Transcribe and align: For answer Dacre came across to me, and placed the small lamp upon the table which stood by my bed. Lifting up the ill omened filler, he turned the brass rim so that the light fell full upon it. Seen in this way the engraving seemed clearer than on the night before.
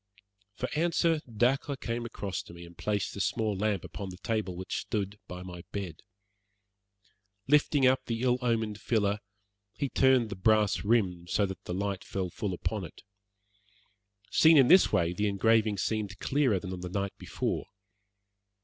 For 0.55 0.67
answer 0.75 1.21
Dacre 1.31 1.75
came 1.75 2.07
across 2.07 2.41
to 2.41 2.53
me, 2.53 2.65
and 2.65 2.75
placed 2.75 3.13
the 3.13 3.21
small 3.21 3.55
lamp 3.55 3.83
upon 3.83 4.09
the 4.09 4.17
table 4.17 4.55
which 4.55 4.79
stood 4.79 5.19
by 5.27 5.43
my 5.43 5.61
bed. 5.71 6.01
Lifting 7.47 7.85
up 7.85 8.05
the 8.07 8.23
ill 8.23 8.39
omened 8.41 8.81
filler, 8.81 9.19
he 9.77 9.89
turned 9.89 10.31
the 10.31 10.35
brass 10.35 10.83
rim 10.83 11.27
so 11.27 11.45
that 11.45 11.65
the 11.65 11.75
light 11.75 12.03
fell 12.03 12.31
full 12.31 12.55
upon 12.55 12.83
it. 12.83 13.03
Seen 14.31 14.57
in 14.57 14.69
this 14.69 14.91
way 14.91 15.13
the 15.13 15.27
engraving 15.27 15.77
seemed 15.77 16.17
clearer 16.17 16.59
than 16.59 16.73
on 16.73 16.81
the 16.81 16.89
night 16.89 17.13
before. 17.19 17.67